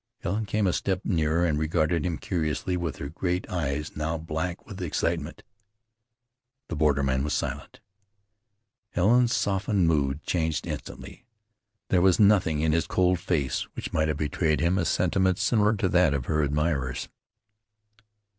[0.21, 4.65] Helen came a step nearer, and regarded him curiously with her great eyes now black
[4.65, 5.43] with excitement.
[6.69, 7.81] The borderman was silent.
[8.89, 11.27] Helen's softened mood changed instantly.
[11.89, 15.37] There was nothing in his cold face which might have betrayed in him a sentiment
[15.37, 17.07] similar to that of her admirers.